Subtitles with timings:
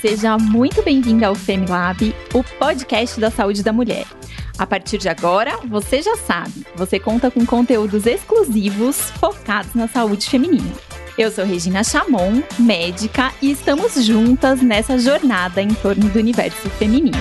[0.00, 4.04] seja muito bem-vinda ao FemiLab, o podcast da saúde da mulher.
[4.58, 10.28] A partir de agora, você já sabe, você conta com conteúdos exclusivos focados na saúde
[10.28, 10.72] feminina.
[11.16, 17.16] Eu sou Regina Chamon, médica, e estamos juntas nessa jornada em torno do universo feminino.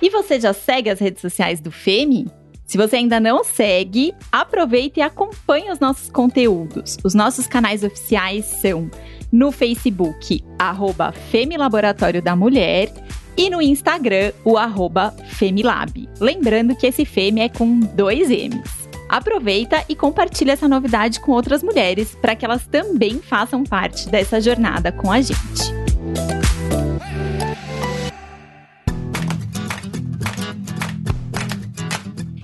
[0.00, 2.26] E você já segue as redes sociais do Femi?
[2.66, 6.98] Se você ainda não segue, aproveite e acompanhe os nossos conteúdos.
[7.04, 8.90] Os nossos canais oficiais são
[9.36, 12.90] no Facebook, arroba Femilaboratório da Mulher,
[13.36, 16.08] e no Instagram, o arroba Femilab.
[16.18, 18.88] Lembrando que esse Femi é com dois M's.
[19.10, 24.40] Aproveita e compartilha essa novidade com outras mulheres para que elas também façam parte dessa
[24.40, 26.35] jornada com a gente.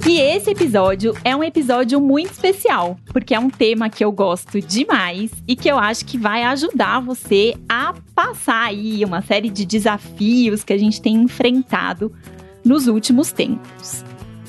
[0.05, 4.61] E esse episódio é um episódio muito especial, porque é um tema que eu gosto
[4.61, 9.65] demais e que eu acho que vai ajudar você a passar aí uma série de
[9.65, 12.13] desafios que a gente tem enfrentado
[12.65, 14.05] nos últimos tempos.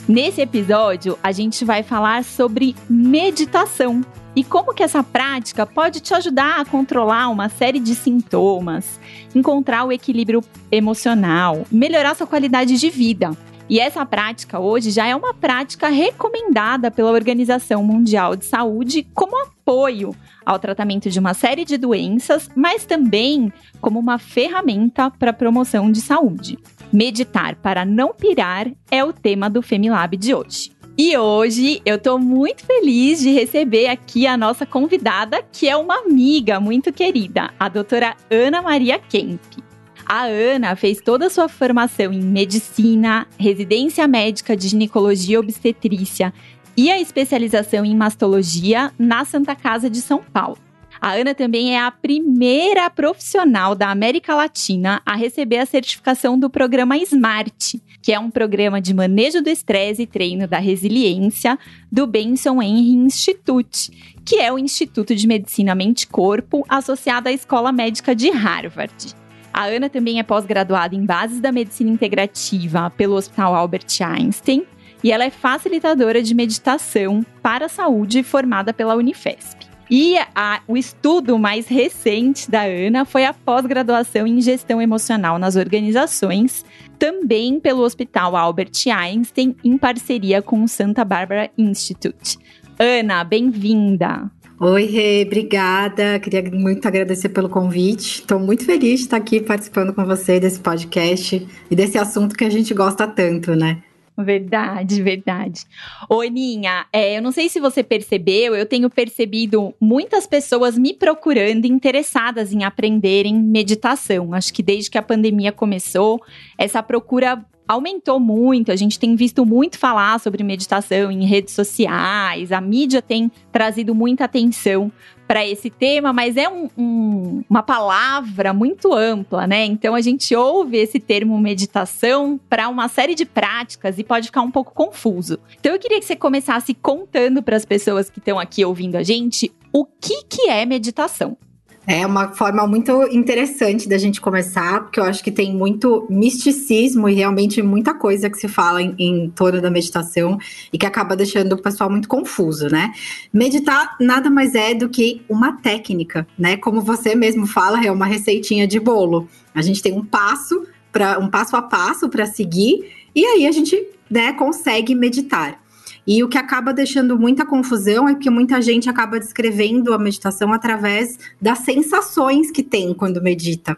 [0.08, 4.04] Nesse episódio, a gente vai falar sobre meditação
[4.36, 9.00] e como que essa prática pode te ajudar a controlar uma série de sintomas,
[9.36, 13.38] encontrar o equilíbrio emocional, melhorar sua qualidade de vida.
[13.74, 19.36] E essa prática hoje já é uma prática recomendada pela Organização Mundial de Saúde como
[19.36, 20.16] apoio
[20.46, 26.02] ao tratamento de uma série de doenças, mas também como uma ferramenta para promoção de
[26.02, 26.60] saúde.
[26.94, 30.72] Meditar para não pirar é o tema do Femilab de hoje.
[30.96, 35.98] E hoje eu tô muito feliz de receber aqui a nossa convidada, que é uma
[35.98, 39.73] amiga muito querida, a doutora Ana Maria Kemp.
[40.06, 46.34] A Ana fez toda a sua formação em medicina, residência médica de ginecologia e obstetrícia
[46.76, 50.58] e a especialização em mastologia na Santa Casa de São Paulo.
[51.00, 56.50] A Ana também é a primeira profissional da América Latina a receber a certificação do
[56.50, 61.60] programa SMART, que é um programa de manejo do estresse e treino da resiliência
[61.92, 63.92] do Benson Henry Institute,
[64.24, 69.23] que é o Instituto de Medicina Mente-Corpo associado à Escola Médica de Harvard.
[69.54, 74.66] A Ana também é pós-graduada em Bases da Medicina Integrativa pelo Hospital Albert Einstein
[75.04, 79.68] e ela é facilitadora de meditação para a saúde formada pela Unifesp.
[79.92, 85.56] E a, o estudo mais recente da Ana foi a pós-graduação em gestão emocional nas
[85.56, 86.66] organizações,
[86.98, 92.40] também pelo Hospital Albert Einstein, em parceria com o Santa Barbara Institute.
[92.80, 94.32] Ana, bem-vinda!
[94.66, 96.18] Oi, Rê, obrigada.
[96.22, 98.22] Queria muito agradecer pelo convite.
[98.22, 102.46] Estou muito feliz de estar aqui participando com você desse podcast e desse assunto que
[102.46, 103.84] a gente gosta tanto, né?
[104.18, 105.66] Verdade, verdade.
[106.10, 110.94] Oi, Ninha, é, eu não sei se você percebeu, eu tenho percebido muitas pessoas me
[110.94, 114.34] procurando interessadas em aprenderem meditação.
[114.34, 116.22] Acho que desde que a pandemia começou,
[116.58, 118.72] essa procura aumentou muito.
[118.72, 123.94] A gente tem visto muito falar sobre meditação em redes sociais, a mídia tem trazido
[123.96, 124.92] muita atenção
[125.28, 129.66] para esse tema, mas é um, um, uma palavra muito ampla, né?
[129.66, 134.42] Então a gente ouve esse termo meditação para uma série de práticas e pode ficar
[134.42, 135.40] um pouco confuso.
[135.60, 139.04] Então eu queria que você começasse contando para as pessoas que estão aqui ouvindo a
[139.04, 141.38] gente o que, que é meditação.
[141.86, 147.10] É uma forma muito interessante da gente começar, porque eu acho que tem muito misticismo
[147.10, 150.38] e realmente muita coisa que se fala em, em torno da meditação
[150.72, 152.94] e que acaba deixando o pessoal muito confuso, né?
[153.34, 156.56] Meditar nada mais é do que uma técnica, né?
[156.56, 159.28] Como você mesmo fala, é uma receitinha de bolo.
[159.54, 163.52] A gente tem um passo para um passo a passo para seguir e aí a
[163.52, 163.76] gente
[164.10, 165.63] né, consegue meditar.
[166.06, 170.52] E o que acaba deixando muita confusão é que muita gente acaba descrevendo a meditação
[170.52, 173.78] através das sensações que tem quando medita.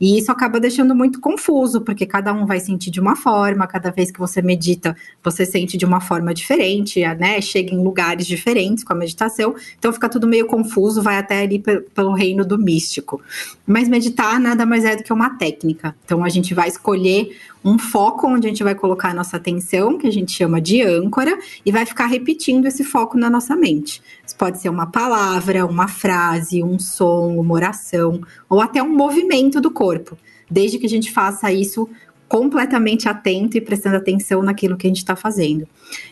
[0.00, 3.90] E isso acaba deixando muito confuso, porque cada um vai sentir de uma forma, cada
[3.90, 7.40] vez que você medita, você sente de uma forma diferente, né?
[7.40, 11.62] Chega em lugares diferentes com a meditação, então fica tudo meio confuso, vai até ali
[11.94, 13.20] pelo reino do místico.
[13.66, 15.94] Mas meditar nada mais é do que uma técnica.
[16.04, 19.98] Então a gente vai escolher um foco onde a gente vai colocar a nossa atenção,
[19.98, 24.00] que a gente chama de âncora, e vai ficar repetindo esse foco na nossa mente.
[24.24, 29.60] Isso pode ser uma palavra, uma frase, um som, uma oração, ou até um movimento
[29.60, 30.16] do corpo,
[30.48, 31.88] desde que a gente faça isso
[32.28, 35.66] completamente atento e prestando atenção naquilo que a gente está fazendo.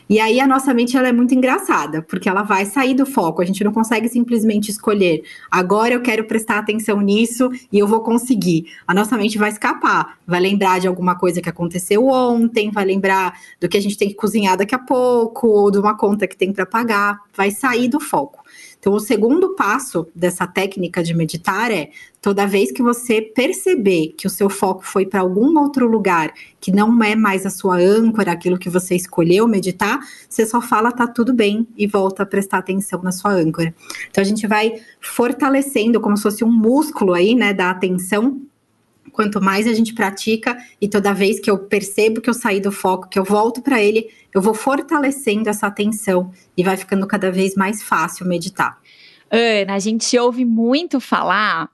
[0.09, 3.41] E aí a nossa mente ela é muito engraçada, porque ela vai sair do foco.
[3.41, 5.23] A gente não consegue simplesmente escolher.
[5.51, 8.67] Agora eu quero prestar atenção nisso e eu vou conseguir.
[8.87, 13.37] A nossa mente vai escapar, vai lembrar de alguma coisa que aconteceu ontem, vai lembrar
[13.59, 16.37] do que a gente tem que cozinhar daqui a pouco, ou de uma conta que
[16.37, 18.43] tem para pagar, vai sair do foco.
[18.85, 21.89] Então, o segundo passo dessa técnica de meditar é
[22.21, 26.71] toda vez que você perceber que o seu foco foi para algum outro lugar que
[26.71, 29.99] não é mais a sua âncora, aquilo que você escolheu meditar,
[30.29, 33.73] você só fala tá tudo bem e volta a prestar atenção na sua âncora.
[34.11, 38.39] Então a gente vai fortalecendo como se fosse um músculo aí, né, da atenção
[39.11, 42.71] quanto mais a gente pratica e toda vez que eu percebo que eu saí do
[42.71, 47.31] foco, que eu volto para ele, eu vou fortalecendo essa atenção e vai ficando cada
[47.31, 48.79] vez mais fácil meditar.
[49.31, 51.69] Ana, a gente ouve muito falar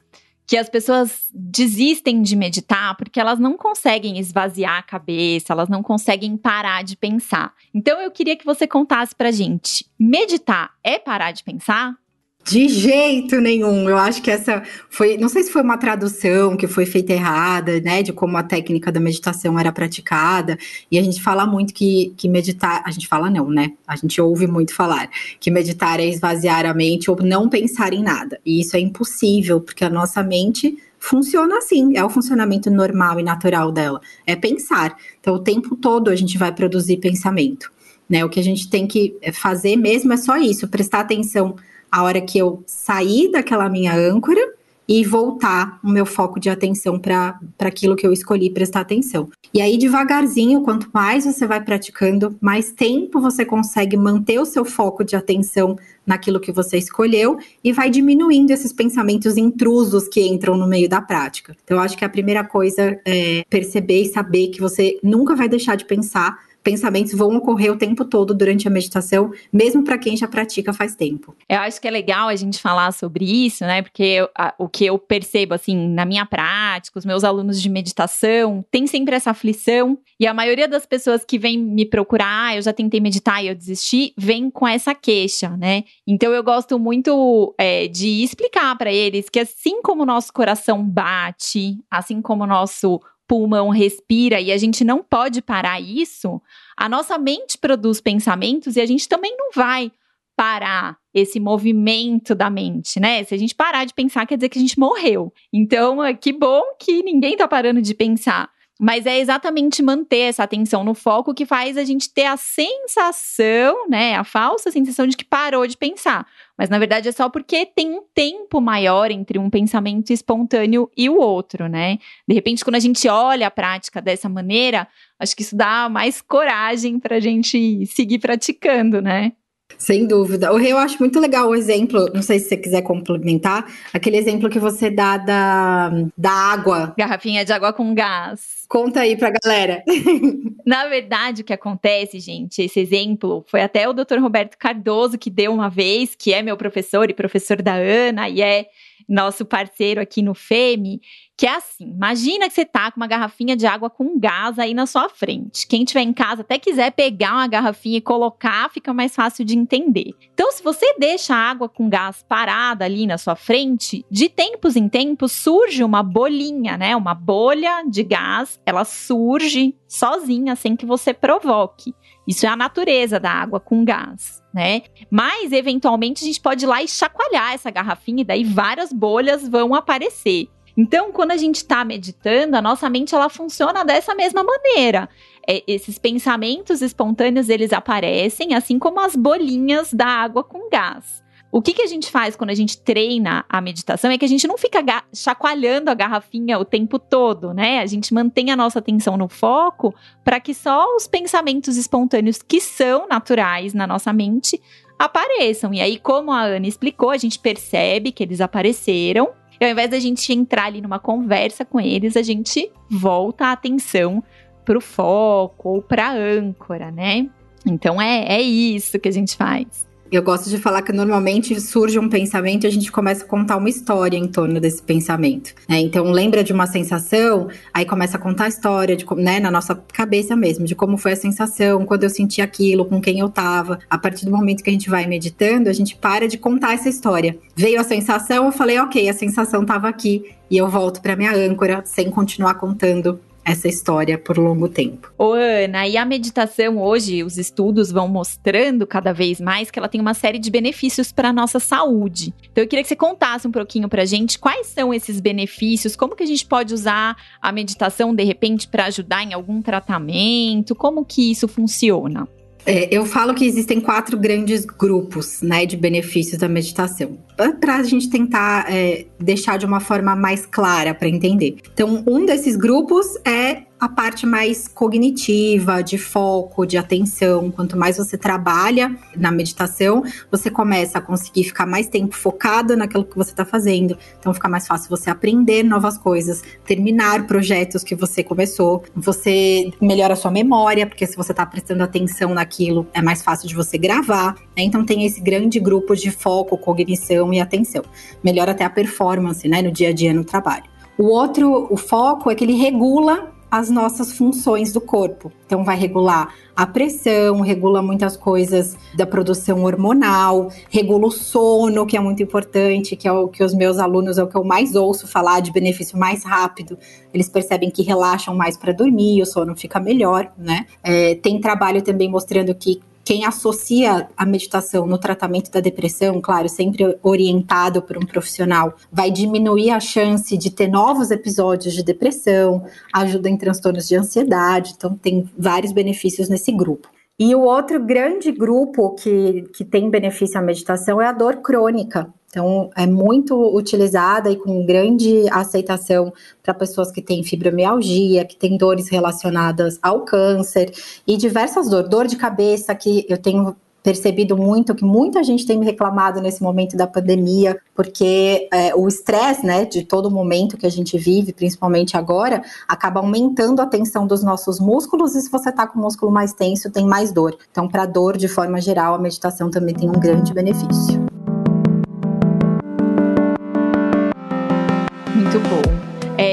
[0.51, 5.81] que as pessoas desistem de meditar porque elas não conseguem esvaziar a cabeça, elas não
[5.81, 7.53] conseguem parar de pensar.
[7.73, 11.95] Então eu queria que você contasse pra gente: meditar é parar de pensar?
[12.43, 13.88] De jeito nenhum.
[13.88, 17.79] Eu acho que essa foi, não sei se foi uma tradução que foi feita errada,
[17.81, 20.57] né, de como a técnica da meditação era praticada.
[20.91, 23.73] E a gente fala muito que, que meditar, a gente fala não, né?
[23.88, 25.09] A gente ouve muito falar
[25.39, 28.39] que meditar é esvaziar a mente ou não pensar em nada.
[28.45, 33.23] E isso é impossível, porque a nossa mente funciona assim, é o funcionamento normal e
[33.23, 34.95] natural dela, é pensar.
[35.19, 37.71] Então, o tempo todo a gente vai produzir pensamento.
[38.09, 38.23] Né?
[38.25, 41.55] O que a gente tem que fazer mesmo é só isso, prestar atenção
[41.91, 44.41] a hora que eu sair daquela minha âncora
[44.88, 49.29] e voltar o meu foco de atenção para aquilo que eu escolhi prestar atenção.
[49.53, 54.65] E aí, devagarzinho, quanto mais você vai praticando, mais tempo você consegue manter o seu
[54.65, 60.57] foco de atenção naquilo que você escolheu e vai diminuindo esses pensamentos intrusos que entram
[60.57, 61.55] no meio da prática.
[61.63, 65.75] Então, acho que a primeira coisa é perceber e saber que você nunca vai deixar
[65.75, 70.27] de pensar pensamentos vão ocorrer o tempo todo durante a meditação, mesmo para quem já
[70.27, 71.35] pratica faz tempo.
[71.49, 73.81] Eu acho que é legal a gente falar sobre isso, né?
[73.81, 77.69] Porque eu, a, o que eu percebo, assim, na minha prática, os meus alunos de
[77.69, 79.97] meditação, tem sempre essa aflição.
[80.19, 83.47] E a maioria das pessoas que vem me procurar, ah, eu já tentei meditar e
[83.47, 85.83] eu desisti, vem com essa queixa, né?
[86.07, 90.83] Então eu gosto muito é, de explicar para eles que assim como o nosso coração
[90.83, 96.41] bate, assim como o nosso pulmão respira e a gente não pode parar isso,
[96.75, 99.89] a nossa mente produz pensamentos e a gente também não vai
[100.35, 103.23] parar esse movimento da mente, né?
[103.23, 105.31] Se a gente parar de pensar, quer dizer que a gente morreu.
[105.53, 108.49] Então, é, que bom que ninguém tá parando de pensar.
[108.83, 113.87] Mas é exatamente manter essa atenção no foco que faz a gente ter a sensação,
[113.87, 116.25] né, a falsa sensação de que parou de pensar.
[116.57, 121.07] Mas na verdade é só porque tem um tempo maior entre um pensamento espontâneo e
[121.11, 121.99] o outro, né?
[122.27, 124.87] De repente, quando a gente olha a prática dessa maneira,
[125.19, 129.33] acho que isso dá mais coragem para a gente seguir praticando, né?
[129.77, 130.51] Sem dúvida.
[130.51, 134.18] O Rei, eu acho muito legal o exemplo, não sei se você quiser complementar, aquele
[134.18, 136.94] exemplo que você dá da, da água.
[136.97, 138.62] Garrafinha de água com gás.
[138.68, 139.83] Conta aí pra galera.
[140.65, 144.19] Na verdade, o que acontece, gente, esse exemplo foi até o Dr.
[144.19, 148.41] Roberto Cardoso que deu uma vez, que é meu professor e professor da Ana, e
[148.41, 148.67] é
[149.11, 151.01] nosso parceiro aqui no FEME,
[151.37, 154.73] que é assim: imagina que você tá com uma garrafinha de água com gás aí
[154.73, 155.67] na sua frente.
[155.67, 159.57] Quem tiver em casa até quiser pegar uma garrafinha e colocar, fica mais fácil de
[159.57, 160.11] entender.
[160.33, 164.75] Então, se você deixa a água com gás parada ali na sua frente, de tempos
[164.75, 166.95] em tempos surge uma bolinha, né?
[166.95, 171.93] Uma bolha de gás, ela surge sozinha sem que você provoque.
[172.31, 174.83] Isso é a natureza da água com gás, né?
[175.09, 179.45] Mas eventualmente a gente pode ir lá e chacoalhar essa garrafinha e daí várias bolhas
[179.45, 180.47] vão aparecer.
[180.77, 185.09] Então, quando a gente está meditando, a nossa mente ela funciona dessa mesma maneira.
[185.45, 191.21] É, esses pensamentos espontâneos eles aparecem, assim como as bolinhas da água com gás.
[191.51, 194.27] O que, que a gente faz quando a gente treina a meditação é que a
[194.27, 194.79] gente não fica
[195.13, 197.79] chacoalhando a garrafinha o tempo todo, né?
[197.79, 199.93] A gente mantém a nossa atenção no foco
[200.24, 204.62] para que só os pensamentos espontâneos que são naturais na nossa mente
[204.98, 205.74] apareçam.
[205.74, 209.29] E aí, como a Ana explicou, a gente percebe que eles apareceram
[209.60, 213.51] e ao invés da gente entrar ali numa conversa com eles, a gente volta a
[213.51, 214.24] atenção
[214.63, 217.29] para o foco ou para a âncora, né?
[217.63, 219.90] Então é, é isso que a gente faz.
[220.12, 223.56] Eu gosto de falar que normalmente surge um pensamento e a gente começa a contar
[223.56, 225.53] uma história em torno desse pensamento.
[225.70, 225.80] Né?
[225.80, 229.74] Então, lembra de uma sensação, aí começa a contar a história, de, né, na nossa
[229.74, 233.80] cabeça mesmo, de como foi a sensação, quando eu senti aquilo, com quem eu tava.
[233.89, 236.89] A partir do momento que a gente vai meditando, a gente para de contar essa
[236.89, 237.38] história.
[237.56, 240.25] Veio a sensação, eu falei, ok, a sensação tava aqui.
[240.50, 245.12] E eu volto para minha âncora sem continuar contando essa história por longo tempo.
[245.17, 249.89] Ô Ana, e a meditação hoje, os estudos vão mostrando cada vez mais que ela
[249.89, 252.33] tem uma série de benefícios para a nossa saúde.
[252.51, 256.15] Então eu queria que você contasse um pouquinho pra gente quais são esses benefícios, como
[256.15, 261.05] que a gente pode usar a meditação de repente para ajudar em algum tratamento, como
[261.05, 262.27] que isso funciona?
[262.65, 267.18] É, eu falo que existem quatro grandes grupos né, de benefícios da meditação,
[267.60, 271.58] para a gente tentar é, deixar de uma forma mais clara para entender.
[271.74, 273.40] Então, um desses grupos é
[273.81, 277.50] a parte mais cognitiva, de foco, de atenção.
[277.50, 283.03] Quanto mais você trabalha na meditação, você começa a conseguir ficar mais tempo focado naquilo
[283.03, 283.97] que você está fazendo.
[284.19, 288.83] Então fica mais fácil você aprender novas coisas, terminar projetos que você começou.
[288.95, 293.47] Você melhora a sua memória, porque se você está prestando atenção naquilo, é mais fácil
[293.47, 294.35] de você gravar.
[294.55, 294.61] Né?
[294.61, 297.83] Então tem esse grande grupo de foco, cognição e atenção.
[298.23, 300.65] Melhora até a performance né, no dia a dia no trabalho.
[301.00, 305.29] O outro, o foco é que ele regula as nossas funções do corpo.
[305.46, 311.98] Então, vai regular a pressão, regula muitas coisas da produção hormonal, regula o sono, que
[311.98, 314.74] é muito importante, que é o que os meus alunos é o que eu mais
[314.74, 316.79] ouço falar de benefício mais rápido.
[317.13, 320.65] Eles percebem que relaxam mais para dormir, o sono fica melhor, né?
[320.81, 326.48] É, tem trabalho também mostrando que quem associa a meditação no tratamento da depressão, claro,
[326.48, 332.63] sempre orientado por um profissional, vai diminuir a chance de ter novos episódios de depressão,
[332.93, 336.89] ajuda em transtornos de ansiedade, então tem vários benefícios nesse grupo.
[337.20, 342.12] E o outro grande grupo que, que tem benefício à meditação é a dor crônica.
[342.31, 348.57] Então, é muito utilizada e com grande aceitação para pessoas que têm fibromialgia, que têm
[348.57, 350.71] dores relacionadas ao câncer
[351.05, 351.89] e diversas dores.
[351.89, 356.41] Dor de cabeça, que eu tenho percebido muito que muita gente tem me reclamado nesse
[356.41, 361.33] momento da pandemia, porque é, o estresse, né, de todo momento que a gente vive,
[361.33, 365.81] principalmente agora, acaba aumentando a tensão dos nossos músculos e se você está com o
[365.81, 367.35] músculo mais tenso, tem mais dor.
[367.50, 371.11] Então, para dor, de forma geral, a meditação também tem um grande benefício.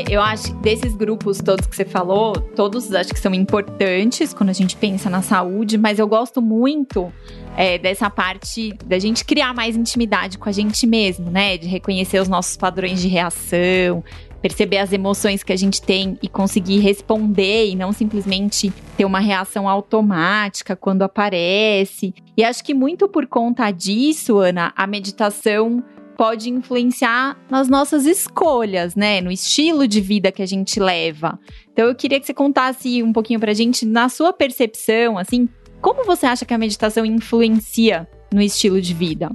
[0.09, 4.49] Eu acho que desses grupos todos que você falou, todos acho que são importantes quando
[4.49, 7.12] a gente pensa na saúde, mas eu gosto muito
[7.57, 11.59] é, dessa parte da gente criar mais intimidade com a gente mesmo, né?
[11.59, 14.03] De reconhecer os nossos padrões de reação,
[14.41, 19.21] perceber as emoções que a gente tem e conseguir responder e não simplesmente ter uma
[19.21, 22.15] reação automática quando aparece.
[22.35, 25.83] E acho que muito por conta disso, Ana, a meditação
[26.19, 29.21] pode influenciar nas nossas escolhas, né?
[29.21, 31.39] No estilo de vida que a gente leva.
[31.73, 35.49] Então eu queria que você contasse um pouquinho pra gente, na sua percepção, assim,
[35.81, 39.31] como você acha que a meditação influencia no estilo de vida?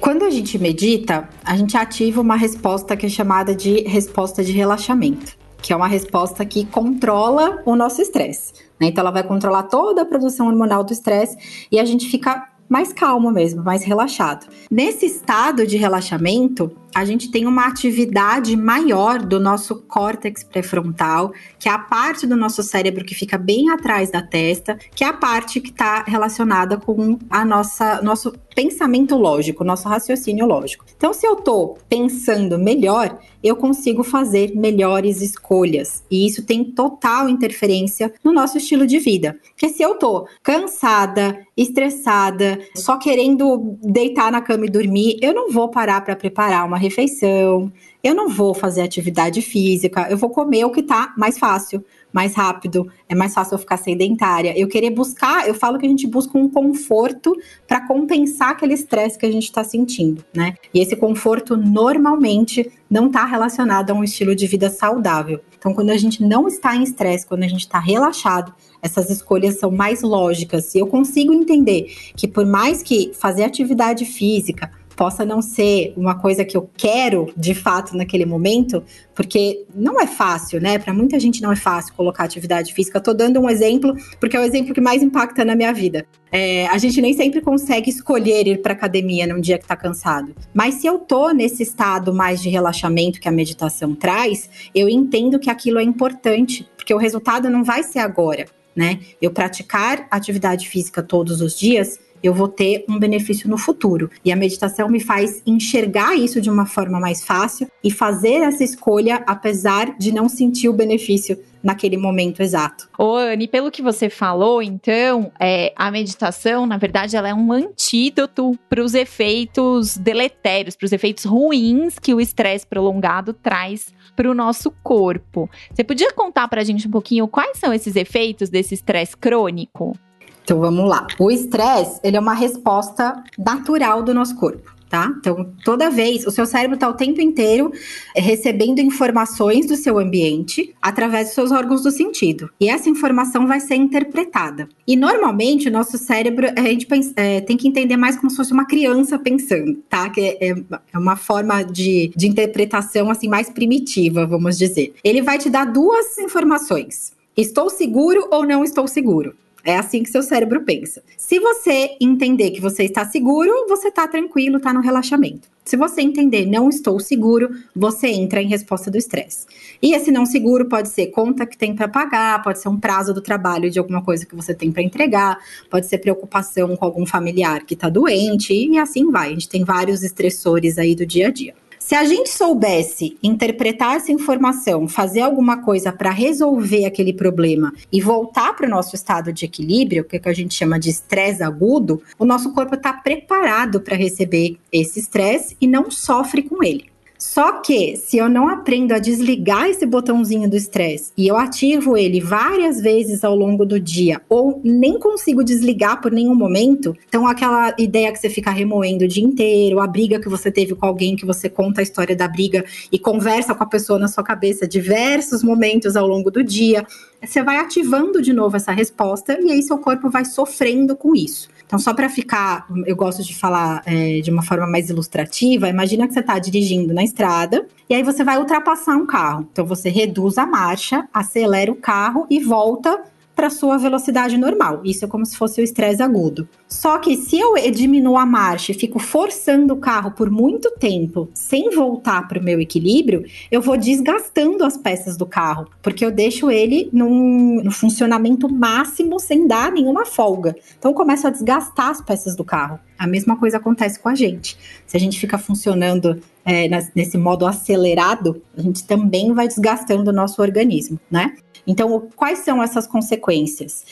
[0.00, 4.50] Quando a gente medita, a gente ativa uma resposta que é chamada de resposta de
[4.50, 8.54] relaxamento, que é uma resposta que controla o nosso estresse.
[8.80, 8.86] Né?
[8.86, 12.92] Então, ela vai controlar toda a produção hormonal do estresse e a gente fica mais
[12.92, 14.46] calmo mesmo, mais relaxado.
[14.70, 21.68] Nesse estado de relaxamento, a gente tem uma atividade maior do nosso córtex pré-frontal, que
[21.68, 25.12] é a parte do nosso cérebro que fica bem atrás da testa, que é a
[25.12, 30.84] parte que está relacionada com a nossa nosso pensamento lógico, nosso raciocínio lógico.
[30.96, 36.04] Então, se eu estou pensando melhor, eu consigo fazer melhores escolhas.
[36.10, 39.38] E isso tem total interferência no nosso estilo de vida.
[39.50, 45.50] Porque se eu estou cansada, estressada, só querendo deitar na cama e dormir, eu não
[45.50, 47.72] vou parar para preparar uma refeição,
[48.02, 52.34] eu não vou fazer atividade física, eu vou comer o que tá mais fácil, mais
[52.34, 54.56] rápido, é mais fácil eu ficar sedentária.
[54.56, 57.34] Eu querer buscar, eu falo que a gente busca um conforto
[57.66, 60.54] para compensar aquele estresse que a gente está sentindo, né?
[60.72, 65.40] E esse conforto normalmente não está relacionado a um estilo de vida saudável.
[65.58, 69.58] Então, quando a gente não está em estresse, quando a gente está relaxado, essas escolhas
[69.58, 70.74] são mais lógicas.
[70.74, 76.14] E eu consigo entender que por mais que fazer atividade física, possa não ser uma
[76.14, 78.82] coisa que eu quero de fato naquele momento,
[79.14, 80.78] porque não é fácil, né?
[80.78, 83.00] Para muita gente não é fácil colocar atividade física.
[83.00, 86.06] Tô dando um exemplo porque é o exemplo que mais impacta na minha vida.
[86.30, 90.34] É, a gente nem sempre consegue escolher ir para academia num dia que tá cansado.
[90.52, 95.38] Mas se eu tô nesse estado mais de relaxamento que a meditação traz, eu entendo
[95.38, 98.46] que aquilo é importante, porque o resultado não vai ser agora.
[98.74, 98.98] Né?
[99.22, 104.10] Eu praticar atividade física todos os dias eu vou ter um benefício no futuro.
[104.24, 108.64] E a meditação me faz enxergar isso de uma forma mais fácil e fazer essa
[108.64, 112.88] escolha apesar de não sentir o benefício naquele momento exato.
[112.98, 117.52] Ô, Anne, pelo que você falou, então, é, a meditação, na verdade, ela é um
[117.52, 124.30] antídoto para os efeitos deletérios, para os efeitos ruins que o estresse prolongado traz para
[124.30, 125.48] o nosso corpo.
[125.72, 129.94] Você podia contar para a gente um pouquinho quais são esses efeitos desse estresse crônico?
[130.44, 131.06] Então vamos lá.
[131.18, 134.74] O estresse, ele é uma resposta natural do nosso corpo.
[134.90, 135.12] tá?
[135.18, 137.72] Então, toda vez, o seu cérebro está o tempo inteiro
[138.14, 142.48] recebendo informações do seu ambiente através dos seus órgãos do sentido.
[142.60, 144.68] E essa informação vai ser interpretada.
[144.86, 148.36] E normalmente, o nosso cérebro, a gente pensa, é, tem que entender mais como se
[148.36, 150.08] fosse uma criança pensando, tá?
[150.10, 150.50] Que é,
[150.92, 154.94] é uma forma de, de interpretação, assim, mais primitiva, vamos dizer.
[155.02, 157.12] Ele vai te dar duas informações.
[157.36, 159.34] Estou seguro ou não estou seguro?
[159.64, 161.02] É assim que seu cérebro pensa.
[161.16, 165.48] Se você entender que você está seguro, você está tranquilo, está no relaxamento.
[165.64, 169.46] Se você entender não estou seguro, você entra em resposta do estresse.
[169.80, 173.14] E esse não seguro pode ser conta que tem para pagar, pode ser um prazo
[173.14, 175.38] do trabalho de alguma coisa que você tem para entregar,
[175.70, 179.28] pode ser preocupação com algum familiar que está doente e assim vai.
[179.28, 181.54] A gente tem vários estressores aí do dia a dia.
[181.84, 188.00] Se a gente soubesse interpretar essa informação, fazer alguma coisa para resolver aquele problema e
[188.00, 191.42] voltar para o nosso estado de equilíbrio, que, é que a gente chama de estresse
[191.42, 196.93] agudo, o nosso corpo está preparado para receber esse estresse e não sofre com ele.
[197.24, 201.96] Só que se eu não aprendo a desligar esse botãozinho do estresse e eu ativo
[201.96, 207.26] ele várias vezes ao longo do dia, ou nem consigo desligar por nenhum momento, então
[207.26, 210.84] aquela ideia que você fica remoendo o dia inteiro, a briga que você teve com
[210.84, 212.62] alguém, que você conta a história da briga
[212.92, 216.86] e conversa com a pessoa na sua cabeça diversos momentos ao longo do dia,
[217.26, 221.48] você vai ativando de novo essa resposta e aí seu corpo vai sofrendo com isso.
[221.66, 226.06] Então, só para ficar, eu gosto de falar é, de uma forma mais ilustrativa, imagina
[226.06, 229.48] que você está dirigindo na estrada e aí você vai ultrapassar um carro.
[229.50, 233.02] Então, você reduz a marcha, acelera o carro e volta
[233.34, 234.80] para sua velocidade normal.
[234.84, 236.48] Isso é como se fosse o estresse agudo.
[236.68, 241.28] Só que se eu diminuo a marcha e fico forçando o carro por muito tempo
[241.34, 246.10] sem voltar para o meu equilíbrio, eu vou desgastando as peças do carro, porque eu
[246.10, 250.54] deixo ele num, no funcionamento máximo sem dar nenhuma folga.
[250.78, 252.78] Então eu começo a desgastar as peças do carro.
[252.98, 254.56] A mesma coisa acontece com a gente.
[254.86, 260.12] Se a gente fica funcionando é, nesse modo acelerado, a gente também vai desgastando o
[260.12, 261.34] nosso organismo, né?
[261.66, 263.84] Então, quais são essas consequências?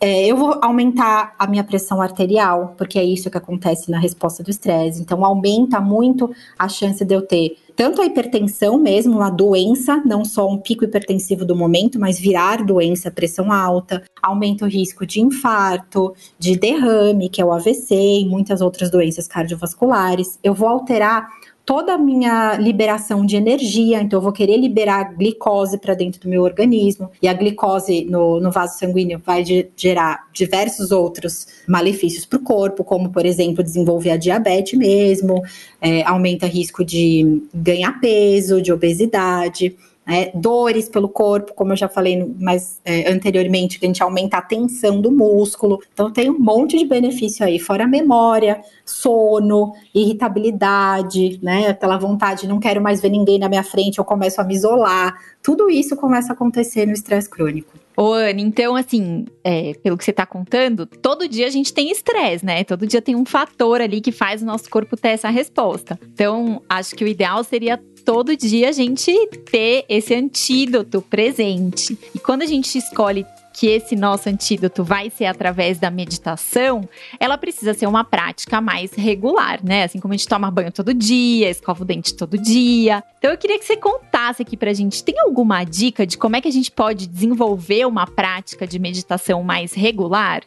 [0.00, 4.42] É, eu vou aumentar a minha pressão arterial, porque é isso que acontece na resposta
[4.42, 5.00] do estresse.
[5.00, 10.24] Então, aumenta muito a chance de eu ter tanto a hipertensão mesmo, uma doença, não
[10.24, 15.20] só um pico hipertensivo do momento, mas virar doença, pressão alta, aumenta o risco de
[15.20, 20.38] infarto, de derrame, que é o AVC, e muitas outras doenças cardiovasculares.
[20.42, 21.28] Eu vou alterar
[21.66, 26.28] toda a minha liberação de energia, então eu vou querer liberar glicose para dentro do
[26.28, 29.44] meu organismo, e a glicose no, no vaso sanguíneo vai
[29.76, 35.42] gerar diversos outros malefícios para o corpo, como, por exemplo, desenvolver a diabetes mesmo,
[35.80, 39.76] é, aumenta risco de ganhar peso, de obesidade.
[40.08, 44.36] É, dores pelo corpo, como eu já falei mais é, anteriormente, que a gente aumenta
[44.36, 45.80] a tensão do músculo.
[45.92, 51.68] Então tem um monte de benefício aí, fora memória, sono, irritabilidade, né?
[51.68, 55.14] Aquela vontade, não quero mais ver ninguém na minha frente, eu começo a me isolar.
[55.42, 57.72] Tudo isso começa a acontecer no estresse crônico.
[57.96, 61.90] Ô, Anne, então, assim, é, pelo que você tá contando, todo dia a gente tem
[61.90, 62.62] estresse, né?
[62.62, 65.98] Todo dia tem um fator ali que faz o nosso corpo ter essa resposta.
[66.12, 69.12] Então, acho que o ideal seria todo dia a gente
[69.50, 71.98] ter esse antídoto presente.
[72.14, 76.88] E quando a gente escolhe que esse nosso antídoto vai ser através da meditação,
[77.18, 79.82] ela precisa ser uma prática mais regular, né?
[79.82, 83.02] Assim como a gente toma banho todo dia, escova o dente todo dia.
[83.18, 86.40] Então eu queria que você contasse aqui pra gente, tem alguma dica de como é
[86.40, 90.44] que a gente pode desenvolver uma prática de meditação mais regular?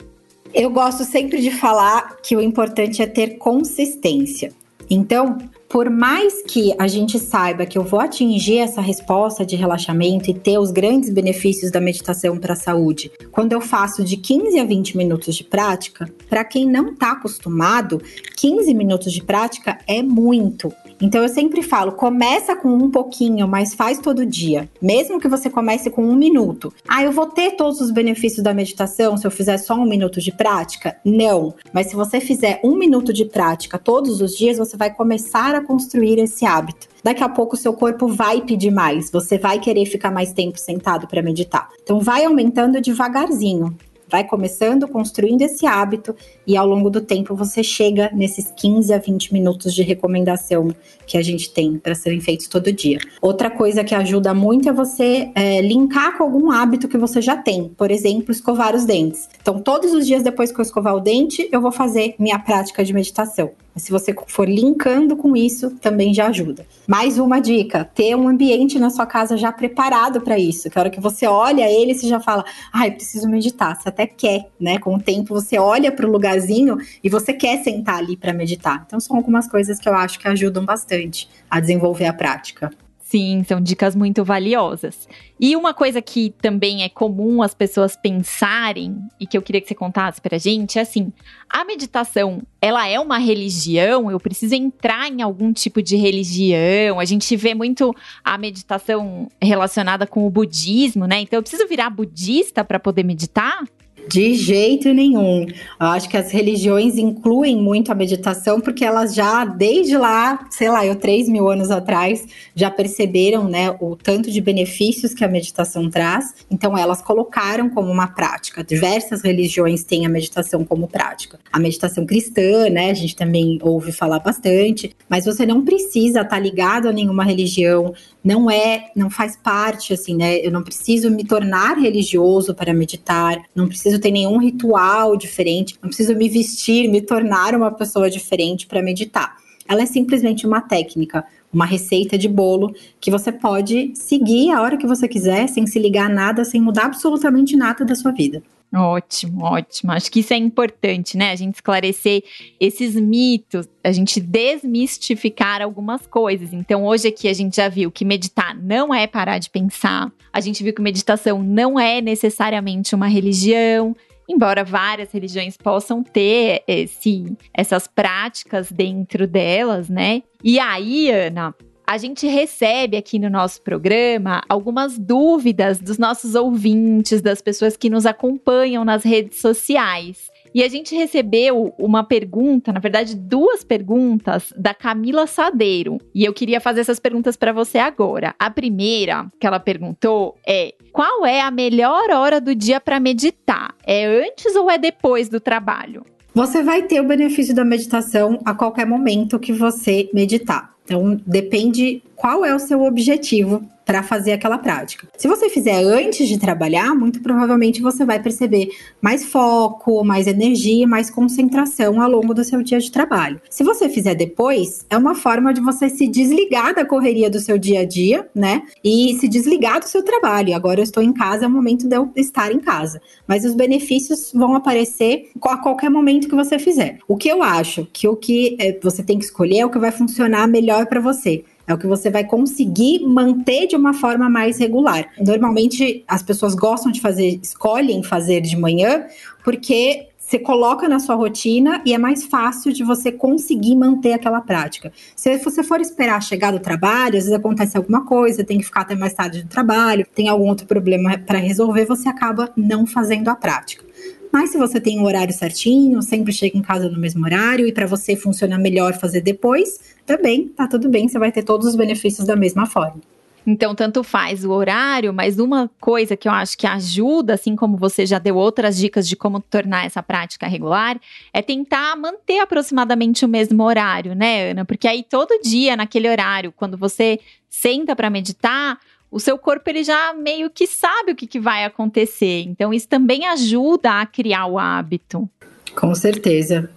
[0.53, 4.53] Eu gosto sempre de falar que o importante é ter consistência.
[4.89, 5.37] Então,
[5.69, 10.33] por mais que a gente saiba que eu vou atingir essa resposta de relaxamento e
[10.33, 14.65] ter os grandes benefícios da meditação para a saúde, quando eu faço de 15 a
[14.65, 18.01] 20 minutos de prática, para quem não está acostumado,
[18.35, 20.73] 15 minutos de prática é muito.
[21.01, 24.69] Então eu sempre falo, começa com um pouquinho, mas faz todo dia.
[24.81, 26.73] Mesmo que você comece com um minuto.
[26.87, 30.19] Ah, eu vou ter todos os benefícios da meditação se eu fizer só um minuto
[30.19, 30.97] de prática?
[31.05, 31.53] Não.
[31.71, 35.58] Mas se você fizer um minuto de prática todos os dias, você vai começar a
[35.61, 36.87] construir esse hábito.
[37.03, 40.59] Daqui a pouco o seu corpo vai pedir mais, você vai querer ficar mais tempo
[40.59, 41.69] sentado para meditar.
[41.81, 43.75] Então vai aumentando devagarzinho.
[44.09, 48.97] Vai começando, construindo esse hábito e ao longo do tempo você chega nesses 15 a
[48.97, 50.73] 20 minutos de recomendação
[51.05, 52.97] que a gente tem para serem feitos todo dia.
[53.21, 57.37] Outra coisa que ajuda muito é você é, linkar com algum hábito que você já
[57.37, 57.69] tem.
[57.77, 59.29] Por exemplo, escovar os dentes.
[59.39, 62.83] Então, todos os dias depois que eu escovar o dente, eu vou fazer minha prática
[62.83, 63.51] de meditação.
[63.79, 66.65] Se você for linkando com isso, também já ajuda.
[66.87, 70.69] Mais uma dica: ter um ambiente na sua casa já preparado para isso.
[70.69, 73.75] Que a hora que você olha ele, você já fala, ai, preciso meditar.
[73.75, 74.77] Você até quer, né?
[74.79, 78.83] Com o tempo você olha para o lugarzinho e você quer sentar ali para meditar.
[78.85, 82.71] Então são algumas coisas que eu acho que ajudam bastante a desenvolver a prática.
[83.09, 85.09] Sim, são dicas muito valiosas.
[85.39, 89.67] E uma coisa que também é comum as pessoas pensarem e que eu queria que
[89.67, 91.11] você contasse pra gente é assim:
[91.49, 94.11] a meditação, ela é uma religião?
[94.11, 96.99] Eu preciso entrar em algum tipo de religião?
[96.99, 101.19] A gente vê muito a meditação relacionada com o budismo, né?
[101.21, 103.63] Então eu preciso virar budista para poder meditar?
[104.09, 105.45] De jeito nenhum.
[105.79, 110.67] Eu acho que as religiões incluem muito a meditação, porque elas já, desde lá, sei
[110.67, 115.27] lá, eu, três mil anos atrás, já perceberam, né, o tanto de benefícios que a
[115.27, 116.33] meditação traz.
[116.49, 118.63] Então, elas colocaram como uma prática.
[118.63, 121.39] Diversas religiões têm a meditação como prática.
[121.51, 126.39] A meditação cristã, né, a gente também ouve falar bastante, mas você não precisa estar
[126.39, 127.93] ligado a nenhuma religião,
[128.23, 133.41] não é, não faz parte, assim, né, eu não preciso me tornar religioso para meditar,
[133.55, 133.67] não
[133.99, 138.81] preciso ter nenhum ritual diferente, não preciso me vestir, me tornar uma pessoa diferente para
[138.81, 139.37] meditar.
[139.67, 144.77] Ela é simplesmente uma técnica, uma receita de bolo que você pode seguir a hora
[144.77, 148.41] que você quiser, sem se ligar a nada, sem mudar absolutamente nada da sua vida.
[148.73, 149.91] Ótimo, ótimo.
[149.91, 151.31] Acho que isso é importante, né?
[151.31, 152.23] A gente esclarecer
[152.59, 156.53] esses mitos, a gente desmistificar algumas coisas.
[156.53, 160.11] Então, hoje aqui a gente já viu que meditar não é parar de pensar.
[160.31, 163.95] A gente viu que meditação não é necessariamente uma religião,
[164.29, 170.21] embora várias religiões possam ter esse, essas práticas dentro delas, né?
[170.43, 171.55] E aí, Ana,
[171.89, 177.89] a gente recebe aqui no nosso programa algumas dúvidas dos nossos ouvintes, das pessoas que
[177.89, 180.29] nos acompanham nas redes sociais.
[180.53, 185.97] E a gente recebeu uma pergunta, na verdade, duas perguntas da Camila Sadeiro.
[186.13, 188.35] E eu queria fazer essas perguntas para você agora.
[188.37, 193.73] A primeira que ela perguntou é: qual é a melhor hora do dia para meditar?
[193.83, 196.05] É antes ou é depois do trabalho?
[196.35, 200.77] Você vai ter o benefício da meditação a qualquer momento que você meditar.
[200.89, 205.07] Então, depende qual é o seu objetivo para fazer aquela prática.
[205.17, 208.69] Se você fizer antes de trabalhar, muito provavelmente você vai perceber
[209.01, 213.41] mais foco, mais energia, mais concentração ao longo do seu dia de trabalho.
[213.49, 217.57] Se você fizer depois, é uma forma de você se desligar da correria do seu
[217.57, 218.61] dia a dia, né?
[218.83, 220.55] E se desligar do seu trabalho.
[220.55, 223.01] Agora eu estou em casa, é o momento de eu estar em casa.
[223.25, 226.99] Mas os benefícios vão aparecer a qualquer momento que você fizer.
[227.07, 229.79] O que eu acho que o que é, você tem que escolher é o que
[229.79, 231.43] vai funcionar melhor para você.
[231.69, 235.07] É o que você vai conseguir manter de uma forma mais regular.
[235.19, 239.05] Normalmente as pessoas gostam de fazer, escolhem fazer de manhã,
[239.43, 244.41] porque você coloca na sua rotina e é mais fácil de você conseguir manter aquela
[244.41, 244.91] prática.
[245.15, 248.81] Se você for esperar chegar do trabalho, às vezes acontece alguma coisa, tem que ficar
[248.81, 253.29] até mais tarde do trabalho, tem algum outro problema para resolver, você acaba não fazendo
[253.29, 253.85] a prática.
[254.31, 257.73] Mas se você tem um horário certinho, sempre chega em casa no mesmo horário e
[257.73, 261.75] para você funciona melhor fazer depois, também tá tudo bem, você vai ter todos os
[261.75, 263.01] benefícios da mesma forma.
[263.47, 267.77] Então, tanto faz o horário, mas uma coisa que eu acho que ajuda, assim como
[267.77, 270.99] você já deu outras dicas de como tornar essa prática regular,
[271.33, 274.65] é tentar manter aproximadamente o mesmo horário, né, Ana?
[274.65, 278.77] Porque aí todo dia, naquele horário, quando você senta para meditar,
[279.11, 282.43] o seu corpo ele já meio que sabe o que, que vai acontecer.
[282.47, 285.29] Então, isso também ajuda a criar o hábito.
[285.75, 286.69] Com certeza.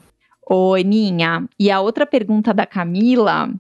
[0.49, 1.49] Oi, Ninha.
[1.59, 3.51] E a outra pergunta da Camila,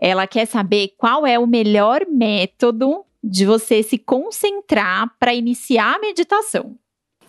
[0.00, 5.98] ela quer saber qual é o melhor método de você se concentrar para iniciar a
[5.98, 6.76] meditação.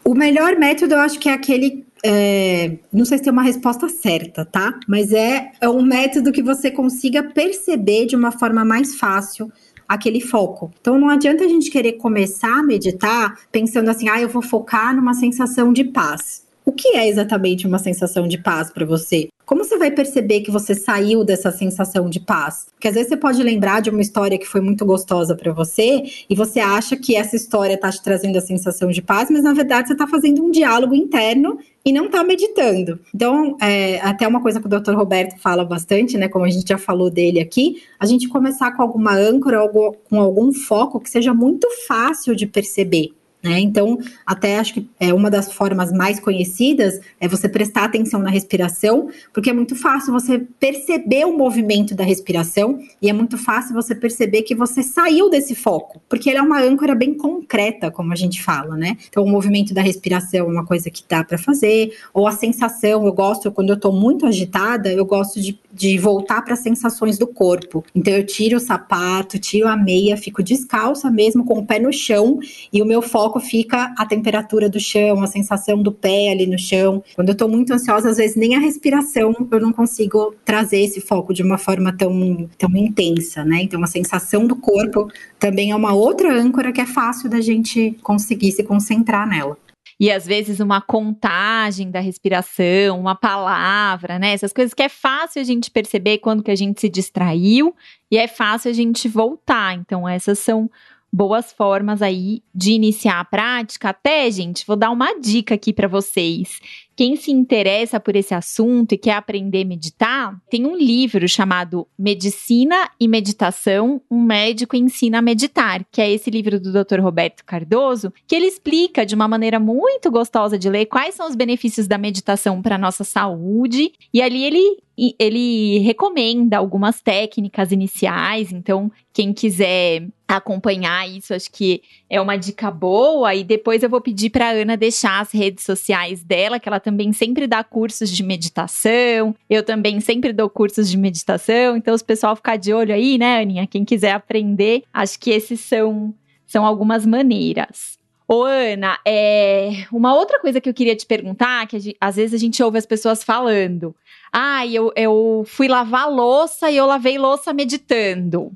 [0.04, 1.86] O melhor método, eu acho que é aquele.
[2.06, 4.80] É, não sei se tem uma resposta certa, tá?
[4.88, 9.52] Mas é, é um método que você consiga perceber de uma forma mais fácil
[9.88, 10.71] aquele foco.
[10.80, 14.95] Então não adianta a gente querer começar a meditar pensando assim, ah, eu vou focar
[14.95, 16.45] numa sensação de paz.
[16.65, 19.30] O que é exatamente uma sensação de paz para você?
[19.48, 22.68] Como você vai perceber que você saiu dessa sensação de paz?
[22.74, 26.04] Porque às vezes você pode lembrar de uma história que foi muito gostosa para você
[26.30, 29.54] e você acha que essa história está te trazendo a sensação de paz, mas na
[29.54, 33.00] verdade você está fazendo um diálogo interno e não está meditando.
[33.16, 34.92] Então, é, até uma coisa que o Dr.
[34.96, 36.28] Roberto fala bastante, né?
[36.28, 40.20] Como a gente já falou dele aqui, a gente começar com alguma âncora, algo, com
[40.20, 43.60] algum foco que seja muito fácil de perceber Né?
[43.60, 48.32] Então, até acho que é uma das formas mais conhecidas é você prestar atenção na
[48.32, 53.76] respiração, porque é muito fácil você perceber o movimento da respiração e é muito fácil
[53.76, 58.12] você perceber que você saiu desse foco, porque ele é uma âncora bem concreta, como
[58.12, 58.97] a gente fala, né?
[59.08, 63.06] Então, o movimento da respiração é uma coisa que dá para fazer, ou a sensação,
[63.06, 67.19] eu gosto, quando eu tô muito agitada, eu gosto de, de voltar para as sensações
[67.19, 67.86] do corpo.
[67.93, 71.93] Então, eu tiro o sapato, tiro a meia, fico descalça mesmo, com o pé no
[71.93, 72.39] chão,
[72.73, 76.58] e o meu foco fica a temperatura do chão, a sensação do pé ali no
[76.58, 77.04] chão.
[77.16, 81.02] Quando eu tô muito ansiosa, às vezes nem a respiração eu não consigo trazer esse
[81.02, 83.62] foco de uma forma tão, tão intensa, né?
[83.62, 85.08] Então, a sensação do corpo
[85.40, 89.58] também é uma outra âncora que é fácil da gente conseguir se concentrar nela.
[90.00, 94.32] E às vezes uma contagem da respiração, uma palavra, né?
[94.32, 97.76] Essas coisas que é fácil a gente perceber quando que a gente se distraiu
[98.12, 99.74] e é fácil a gente voltar.
[99.74, 100.70] Então, essas são
[101.12, 103.89] boas formas aí de iniciar a prática.
[103.89, 106.60] Até, gente, vou dar uma dica aqui para vocês.
[106.96, 111.88] Quem se interessa por esse assunto e quer aprender a meditar, tem um livro chamado
[111.98, 117.00] Medicina e Meditação: Um médico ensina a meditar, que é esse livro do Dr.
[117.00, 121.36] Roberto Cardoso, que ele explica de uma maneira muito gostosa de ler quais são os
[121.36, 123.91] benefícios da meditação para nossa saúde.
[124.12, 124.78] E ali ele
[125.20, 132.70] ele recomenda algumas técnicas iniciais, então quem quiser acompanhar isso, acho que é uma dica
[132.70, 133.34] boa.
[133.34, 137.14] E depois eu vou pedir para Ana deixar as redes sociais dela, que ela também
[137.14, 139.36] sempre dá cursos de meditação.
[139.50, 141.78] Eu também sempre dou cursos de meditação.
[141.78, 143.68] Então, os pessoal ficar de olho aí, né, Aninha?
[143.68, 146.14] Quem quiser aprender, acho que esses são,
[146.46, 147.97] são algumas maneiras.
[148.28, 149.86] Ô, Ana, é...
[149.92, 152.78] uma outra coisa que eu queria te perguntar, que gente, às vezes a gente ouve
[152.78, 153.96] as pessoas falando.
[154.34, 158.52] Ah, eu, eu fui lavar louça e eu lavei louça meditando.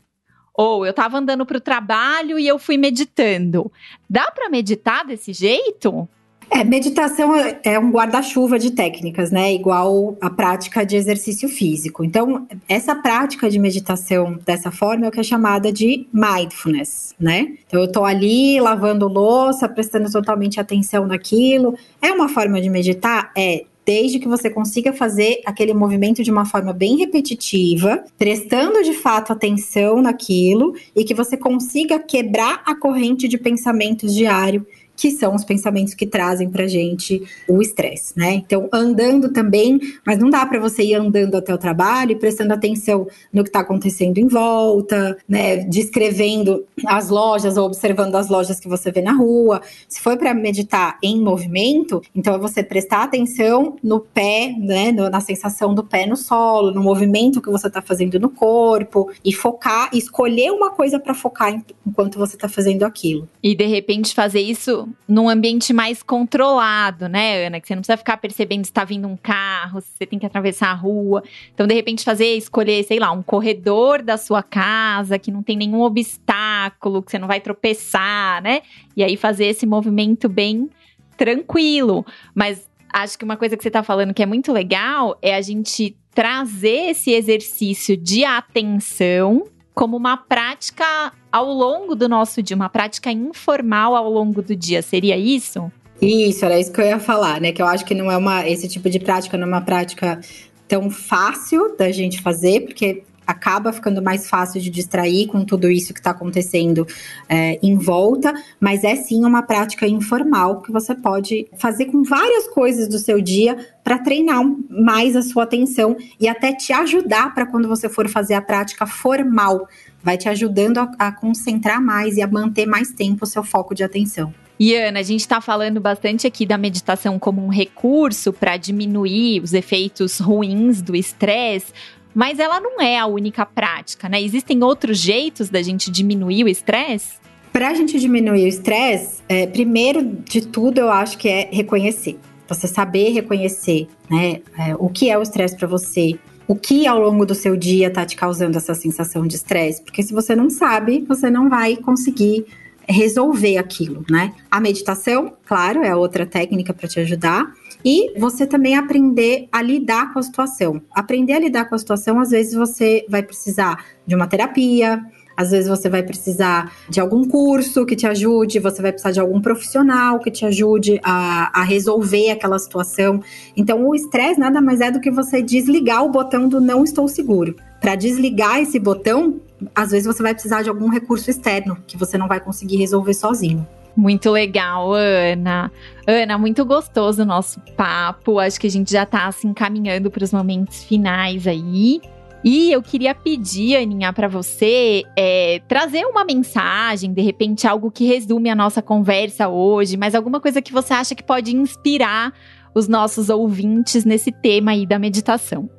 [0.54, 3.72] Ou eu estava andando para o trabalho e eu fui meditando.
[4.10, 6.08] Dá para meditar desse jeito?
[6.54, 7.34] É, meditação
[7.64, 9.54] é um guarda-chuva de técnicas, né?
[9.54, 12.04] Igual a prática de exercício físico.
[12.04, 17.54] Então, essa prática de meditação dessa forma é o que é chamada de mindfulness, né?
[17.66, 21.74] Então, eu tô ali lavando louça, prestando totalmente atenção naquilo.
[22.02, 23.32] É uma forma de meditar?
[23.36, 28.94] É desde que você consiga fazer aquele movimento de uma forma bem repetitiva, prestando de
[28.94, 34.66] fato atenção naquilo e que você consiga quebrar a corrente de pensamentos diário
[35.02, 38.36] que são os pensamentos que trazem pra gente o estresse, né?
[38.36, 42.54] Então, andando também, mas não dá para você ir andando até o trabalho e prestando
[42.54, 45.58] atenção no que está acontecendo em volta, né?
[45.58, 49.64] Descrevendo as lojas ou observando as lojas que você vê na rua.
[49.88, 54.92] Se for para meditar em movimento, então é você prestar atenção no pé, né?
[54.92, 59.34] Na sensação do pé no solo, no movimento que você está fazendo no corpo e
[59.34, 63.28] focar, escolher uma coisa para focar enquanto você está fazendo aquilo.
[63.42, 67.60] E de repente fazer isso num ambiente mais controlado, né, Ana?
[67.60, 70.26] Que você não precisa ficar percebendo se está vindo um carro, se você tem que
[70.26, 71.24] atravessar a rua.
[71.54, 75.58] Então, de repente, fazer, escolher, sei lá, um corredor da sua casa que não tem
[75.58, 78.62] nenhum obstáculo, que você não vai tropeçar, né?
[78.96, 80.70] E aí fazer esse movimento bem
[81.18, 82.06] tranquilo.
[82.34, 85.42] Mas acho que uma coisa que você está falando que é muito legal é a
[85.42, 92.70] gente trazer esse exercício de atenção como uma prática ao longo do nosso dia, uma
[92.70, 94.82] prática informal ao longo do dia.
[94.82, 95.72] Seria isso?
[96.02, 97.52] Isso, era isso que eu ia falar, né?
[97.52, 98.48] Que eu acho que não é uma.
[98.48, 100.20] Esse tipo de prática não é uma prática
[100.68, 105.94] tão fácil da gente fazer, porque acaba ficando mais fácil de distrair com tudo isso
[105.94, 106.86] que está acontecendo
[107.28, 112.48] é, em volta, mas é sim uma prática informal que você pode fazer com várias
[112.48, 117.46] coisas do seu dia para treinar mais a sua atenção e até te ajudar para
[117.46, 119.68] quando você for fazer a prática formal.
[120.04, 123.74] Vai te ajudando a, a concentrar mais e a manter mais tempo o seu foco
[123.74, 124.34] de atenção.
[124.64, 129.42] E Ana, a gente está falando bastante aqui da meditação como um recurso para diminuir
[129.42, 131.74] os efeitos ruins do estresse,
[132.14, 134.22] mas ela não é a única prática, né?
[134.22, 137.22] Existem outros jeitos da gente diminuir o estresse?
[137.52, 142.18] Para a gente diminuir o estresse, é, primeiro de tudo, eu acho que é reconhecer.
[142.48, 144.42] Você saber reconhecer, né?
[144.58, 147.88] É, o que é o estresse para você, o que ao longo do seu dia
[147.88, 149.82] está te causando essa sensação de estresse.
[149.82, 152.46] Porque se você não sabe, você não vai conseguir
[152.88, 154.34] resolver aquilo, né?
[154.50, 157.54] A meditação, claro, é outra técnica para te ajudar.
[157.84, 160.82] E você também aprender a lidar com a situação.
[160.92, 165.04] Aprender a lidar com a situação, às vezes você vai precisar de uma terapia,
[165.36, 169.20] às vezes você vai precisar de algum curso que te ajude, você vai precisar de
[169.20, 173.22] algum profissional que te ajude a, a resolver aquela situação.
[173.56, 177.08] Então, o estresse nada mais é do que você desligar o botão do não estou
[177.08, 177.56] seguro.
[177.80, 179.42] Para desligar esse botão,
[179.74, 183.14] às vezes você vai precisar de algum recurso externo que você não vai conseguir resolver
[183.14, 183.66] sozinho.
[183.96, 185.72] Muito legal, Ana.
[186.08, 188.40] Ana, muito gostoso o nosso papo.
[188.40, 192.02] Acho que a gente já tá se assim, encaminhando para os momentos finais aí.
[192.44, 198.06] E eu queria pedir, Aninha, para você é, trazer uma mensagem, de repente algo que
[198.06, 202.34] resume a nossa conversa hoje, mas alguma coisa que você acha que pode inspirar
[202.74, 205.70] os nossos ouvintes nesse tema aí da meditação.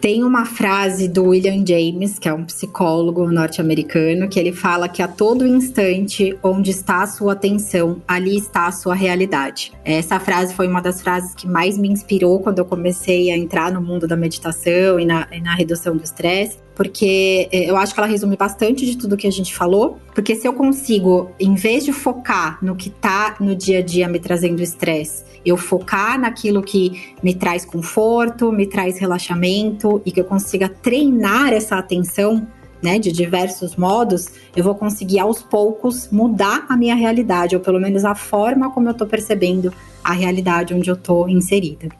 [0.00, 5.02] Tem uma frase do William James, que é um psicólogo norte-americano, que ele fala que
[5.02, 9.72] a todo instante onde está a sua atenção, ali está a sua realidade.
[9.84, 13.70] Essa frase foi uma das frases que mais me inspirou quando eu comecei a entrar
[13.70, 17.92] no mundo da meditação e na, e na redução do estresse porque é, eu acho
[17.92, 19.98] que ela resume bastante de tudo que a gente falou.
[20.14, 24.08] Porque se eu consigo, em vez de focar no que tá no dia a dia
[24.08, 30.20] me trazendo estresse, eu focar naquilo que me traz conforto, me traz relaxamento e que
[30.20, 32.46] eu consiga treinar essa atenção.
[32.82, 37.78] Né, de diversos modos, eu vou conseguir aos poucos mudar a minha realidade, ou pelo
[37.78, 39.70] menos a forma como eu tô percebendo
[40.02, 41.90] a realidade onde eu tô inserida.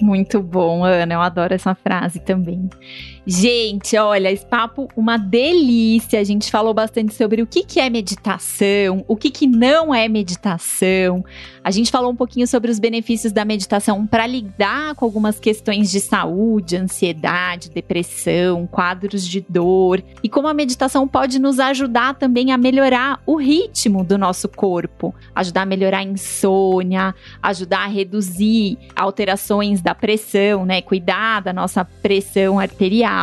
[0.00, 1.14] Muito bom, Ana.
[1.14, 2.68] Eu adoro essa frase também.
[3.26, 6.20] Gente, olha, esse papo uma delícia.
[6.20, 10.06] A gente falou bastante sobre o que, que é meditação, o que, que não é
[10.08, 11.24] meditação.
[11.62, 15.90] A gente falou um pouquinho sobre os benefícios da meditação para lidar com algumas questões
[15.90, 22.52] de saúde, ansiedade, depressão, quadros de dor e como a meditação pode nos ajudar também
[22.52, 28.76] a melhorar o ritmo do nosso corpo, ajudar a melhorar a insônia, ajudar a reduzir
[28.94, 30.82] alterações da pressão, né?
[30.82, 33.13] Cuidar da nossa pressão arterial.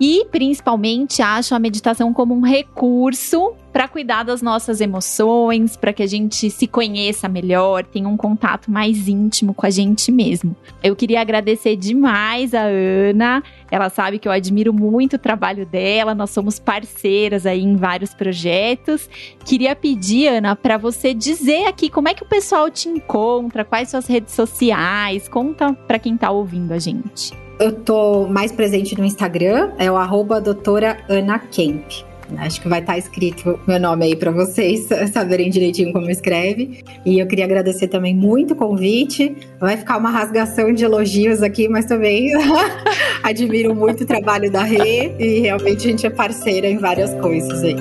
[0.00, 6.02] E principalmente acho a meditação como um recurso para cuidar das nossas emoções, para que
[6.02, 10.56] a gente se conheça melhor, tenha um contato mais íntimo com a gente mesmo.
[10.82, 13.42] Eu queria agradecer demais a Ana.
[13.70, 18.14] Ela sabe que eu admiro muito o trabalho dela, nós somos parceiras aí em vários
[18.14, 19.08] projetos.
[19.44, 23.90] Queria pedir, Ana, para você dizer aqui como é que o pessoal te encontra, quais
[23.90, 27.47] suas redes sociais, conta para quem está ouvindo a gente.
[27.58, 32.06] Eu tô mais presente no Instagram, é o arroba doutora Ana Kemp.
[32.36, 36.84] Acho que vai estar tá escrito meu nome aí para vocês saberem direitinho como escreve.
[37.04, 39.36] E eu queria agradecer também muito o convite.
[39.58, 42.30] Vai ficar uma rasgação de elogios aqui, mas também
[43.24, 47.64] admiro muito o trabalho da Rê e realmente a gente é parceira em várias coisas
[47.64, 47.74] aí.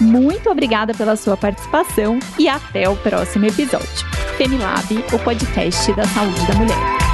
[0.00, 4.06] Muito obrigada pela sua participação e até o próximo episódio.
[4.38, 7.09] Femilab, o podcast da saúde da mulher.